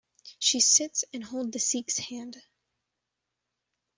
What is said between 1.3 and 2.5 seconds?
the Sheik's hand.